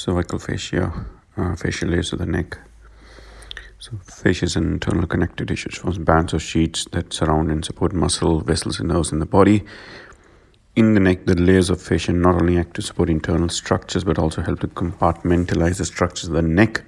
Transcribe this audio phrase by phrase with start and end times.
[0.00, 0.92] cervical fascia,
[1.36, 2.58] uh, layers of the neck.
[3.78, 5.70] So, fascia is an internal connective tissue.
[5.70, 9.62] Forms bands or sheets that surround and support muscle, vessels, and nerves in the body.
[10.74, 14.18] In the neck, the layers of fascia not only act to support internal structures but
[14.18, 16.82] also help to compartmentalize the structures of the neck.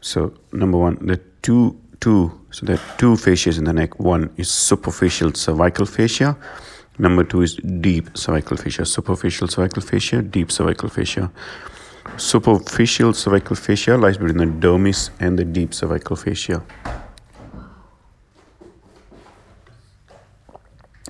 [0.00, 3.98] So, number one, the two two so there are two fascias in the neck.
[3.98, 6.36] One is superficial cervical fascia.
[6.98, 8.84] Number two is deep cervical fascia.
[8.84, 11.30] Superficial cervical fascia, deep cervical fascia.
[12.16, 16.62] Superficial cervical fascia lies between the dermis and the deep cervical fascia.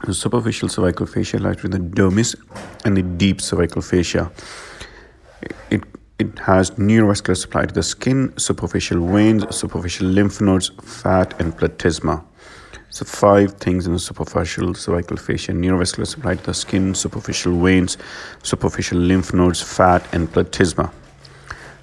[0.05, 2.35] The superficial cervical fascia lies between the dermis
[2.85, 4.31] and the deep cervical fascia.
[5.71, 5.83] It,
[6.19, 12.25] it has neurovascular supply to the skin, superficial veins, superficial lymph nodes, fat, and platysma.
[12.93, 17.97] So five things in the superficial cervical fascia: neurovascular supply to the skin, superficial veins,
[18.43, 20.93] superficial lymph nodes, fat, and platysma.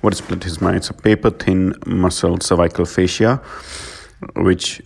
[0.02, 0.76] What is platysma?
[0.76, 3.42] It's a paper-thin muscle cervical fascia,
[4.36, 4.84] which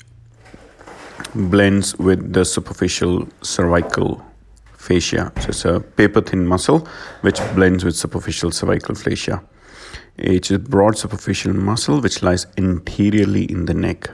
[1.36, 4.24] blends with the superficial cervical
[4.78, 5.34] fascia.
[5.42, 6.88] So it's a paper-thin muscle
[7.20, 9.44] which blends with superficial cervical fascia.
[10.18, 14.10] It's a broad superficial muscle which lies anteriorly in the neck.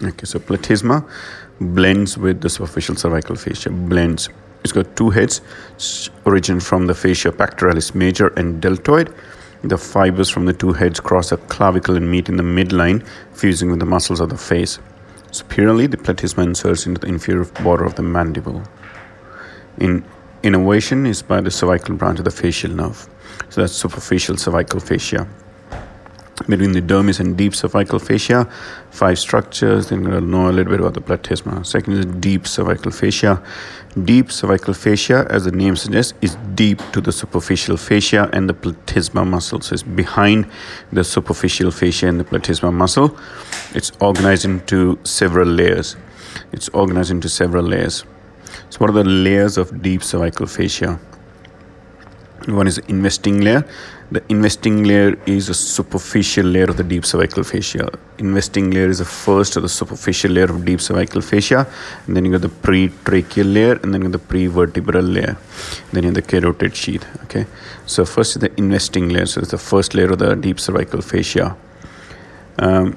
[0.00, 1.04] Okay, so platysma
[1.60, 4.28] blends with the superficial cervical fascia, blends.
[4.62, 5.40] It's got two heads,
[6.24, 9.12] origin from the fascia pectoralis major and deltoid.
[9.64, 13.70] The fibers from the two heads cross the clavicle and meet in the midline, fusing
[13.70, 14.78] with the muscles of the face.
[15.32, 18.62] Superiorly, the platysma inserts into the inferior border of the mandible.
[19.78, 20.04] In
[20.44, 23.08] innervation is by the cervical branch of the facial nerve.
[23.50, 25.26] So that's superficial cervical fascia
[26.48, 28.48] between the dermis and deep cervical fascia.
[28.90, 29.88] Five structures.
[29.88, 31.64] Then we'll know a little bit about the platysma.
[31.64, 33.42] Second is deep cervical fascia.
[34.04, 38.54] Deep cervical fascia, as the name suggests, is deep to the superficial fascia and the
[38.54, 39.60] platysma muscle.
[39.60, 40.46] So it's behind
[40.92, 43.16] the superficial fascia and the platysma muscle.
[43.74, 45.96] It's organized into several layers.
[46.52, 48.04] It's organized into several layers.
[48.70, 50.98] So, what are the layers of deep cervical fascia?
[52.48, 53.62] One is investing layer.
[54.10, 57.90] The investing layer is a superficial layer of the deep cervical fascia.
[58.16, 61.66] Investing layer is the first of the superficial layer of deep cervical fascia.
[62.06, 65.36] And then you got the pre-tracheal layer and then you got the pre-vertebral layer.
[65.92, 67.06] Then you have the carotid sheath.
[67.24, 67.44] Okay.
[67.84, 69.26] So first is the investing layer.
[69.26, 71.54] So it's the first layer of the deep cervical fascia.
[72.58, 72.96] Um,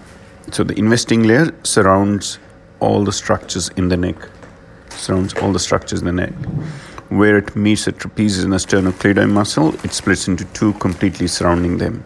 [0.51, 2.39] so the investing layer surrounds
[2.79, 4.16] all the structures in the neck.
[4.91, 6.33] Surrounds all the structures in the neck
[7.12, 12.04] where it meets the trapezius and sternocleidomastoid muscle, it splits into two completely surrounding them.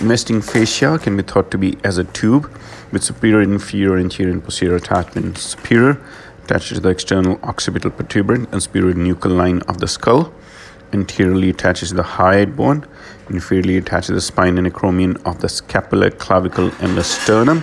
[0.00, 2.50] Nesting fascia can be thought to be as a tube
[2.90, 5.42] with superior, inferior, anterior, and posterior attachments.
[5.42, 6.00] Superior
[6.44, 10.32] attaches to the external occipital protuberance and superior nuchal line of the skull.
[10.94, 12.86] Anteriorly attaches to the hyoid bone.
[13.28, 17.62] Inferiorly attaches the spine and acromion of the scapula, clavicle, and the sternum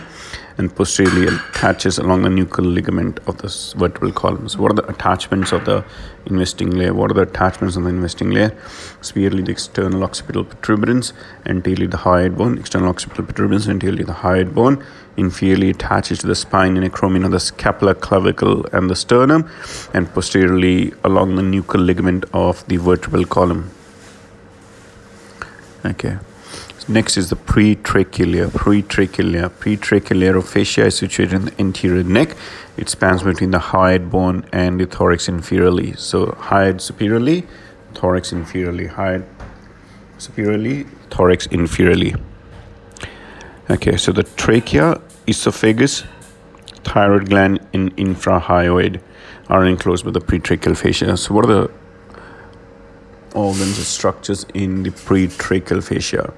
[0.57, 4.47] and posteriorly attaches along the nuchal ligament of the vertebral column.
[4.49, 5.83] So, what are the attachments of the
[6.25, 6.93] investing layer?
[6.93, 8.55] What are the attachments of the investing layer?
[9.01, 11.13] Superiorly, the external occipital protuberance,
[11.45, 14.83] anteriorly the hyoid bone, external occipital protuberance, anteriorly the hyoid bone,
[15.17, 19.49] inferiorly attaches to the spine and acromion of the scapula, clavicle, and the sternum,
[19.93, 23.71] and posteriorly along the nuchal ligament of the vertebral column.
[25.85, 26.17] Okay.
[26.89, 32.35] Next is the pretracheal Pretracheal Pretracheal fascia is situated in the anterior neck.
[32.75, 35.97] It spans between the hyoid bone and the thorax inferiorly.
[35.97, 37.47] So hyoid superiorly,
[37.94, 38.89] thorax inferiorly.
[38.94, 39.23] Hyoid
[40.17, 42.19] superiorly, thorax inferiorly.
[43.69, 46.03] Okay, so the trachea, esophagus,
[46.83, 49.00] thyroid gland, and infrahyoid
[49.47, 51.15] are enclosed by the pretracheal fascia.
[51.15, 51.71] So what are the
[53.33, 56.33] organs or structures in the pretracheal fascia?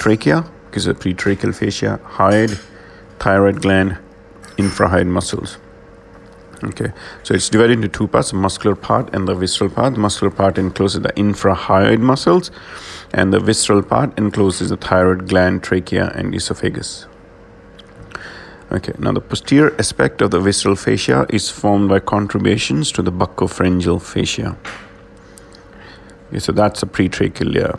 [0.00, 2.58] Trachea, because of pretracheal fascia, hyoid,
[3.18, 3.98] thyroid gland,
[4.56, 5.58] infrahyoid muscles.
[6.62, 9.94] Okay, so it's divided into two parts: muscular part and the visceral part.
[9.94, 12.50] The muscular part encloses the infrahyoid muscles,
[13.12, 17.06] and the visceral part encloses the thyroid gland, trachea, and esophagus.
[18.72, 23.12] Okay, now the posterior aspect of the visceral fascia is formed by contributions to the
[23.12, 24.56] buccopharyngeal fascia.
[26.28, 27.78] Okay, so that's the pretracheal layer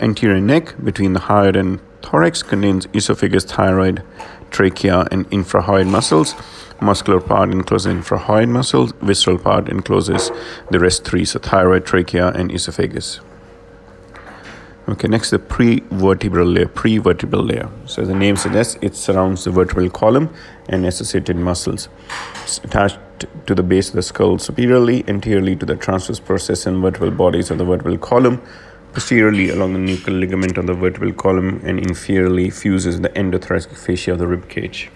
[0.00, 4.02] anterior neck between the hyoid and thorax contains esophagus, thyroid,
[4.50, 6.34] trachea, and infrahyoid muscles.
[6.80, 8.92] Muscular part encloses infrahyoid muscles.
[9.00, 10.30] Visceral part encloses
[10.70, 13.20] the rest three, so thyroid, trachea, and esophagus.
[14.88, 16.68] Okay, next the pre-vertebral layer.
[16.68, 17.68] Pre-vertebral layer.
[17.86, 20.32] So the name suggests it surrounds the vertebral column
[20.68, 21.88] and associated muscles.
[22.44, 22.98] It's attached
[23.46, 27.50] to the base of the skull superiorly, anteriorly to the transverse process and vertebral bodies
[27.50, 28.40] of the vertebral column
[28.96, 34.12] posteriorly along the nuchal ligament of the vertebral column and inferiorly fuses the endothoracic fascia
[34.12, 34.90] of the rib cage.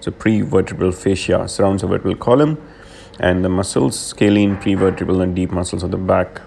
[0.00, 2.56] So prevertebral fascia surrounds the vertebral column
[3.18, 6.40] and the muscles, scalene, prevertebral and deep muscles of the back.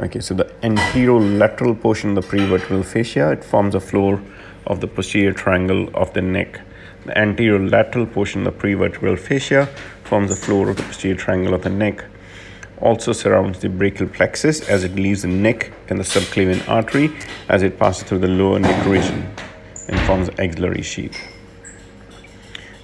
[0.00, 4.20] Okay, so the anterolateral portion of the prevertebral fascia, it forms the floor
[4.66, 6.60] of the posterior triangle of the neck.
[7.04, 9.66] The anterolateral portion of the prevertebral fascia
[10.02, 12.04] forms the floor of the posterior triangle of the neck.
[12.80, 17.10] Also surrounds the brachial plexus as it leaves the neck and the subclavian artery
[17.48, 19.26] as it passes through the lower neck region
[19.88, 21.16] and forms the axillary sheath.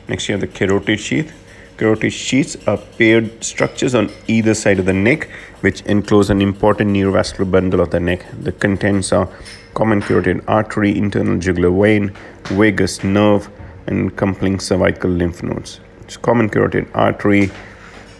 [0.08, 1.32] Next, you have the carotid sheath.
[1.76, 5.28] Carotid sheaths are paired structures on either side of the neck,
[5.60, 8.24] which enclose an important neurovascular bundle of the neck.
[8.40, 9.28] The contents are
[9.74, 13.48] common carotid artery, internal jugular vein, vagus nerve,
[13.86, 15.80] and accompanying cervical lymph nodes.
[16.02, 17.50] It's common carotid artery,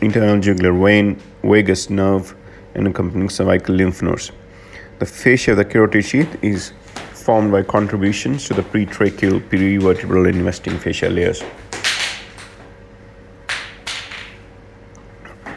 [0.01, 2.35] internal jugular vein, vagus nerve,
[2.75, 4.33] and accompanying cervical lymph nodes.
[4.99, 6.73] The fascia of the carotid sheath is
[7.13, 11.43] formed by contributions to the pretracheal, prevertebral, and investing fascia layers.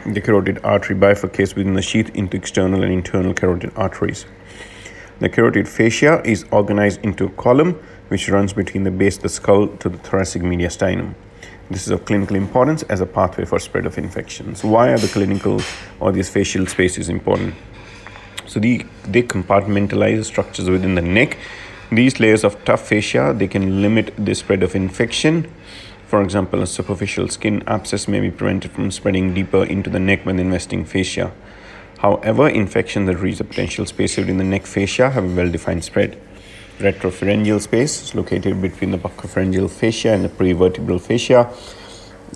[0.06, 4.26] The carotid artery bifurcates within the sheath into external and internal carotid arteries.
[5.18, 9.28] The carotid fascia is organized into a column which runs between the base of the
[9.28, 11.14] skull to the thoracic mediastinum.
[11.70, 14.62] This is of clinical importance as a pathway for spread of infections.
[14.62, 15.60] Why are the clinical
[16.00, 17.54] or these fascial spaces important?
[18.46, 21.38] So the, they compartmentalize structures within the neck.
[21.90, 25.52] These layers of tough fascia they can limit the spread of infection
[26.06, 30.24] for example, a superficial skin abscess may be prevented from spreading deeper into the neck
[30.24, 31.32] when investing fascia.
[31.98, 36.16] However, infections that reach the potential space within the neck fascia have a well-defined spread.
[36.78, 41.50] Retropharyngeal space is located between the buccopharyngeal fascia and the prevertebral fascia,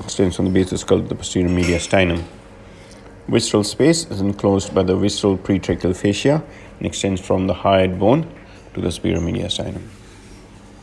[0.02, 2.24] extends from the base of the skull to the posterior mediastinum.
[3.28, 6.42] Visceral space is enclosed by the visceral pretracheal fascia
[6.78, 8.26] and extends from the hyoid bone
[8.72, 9.82] to the superior mediastinum.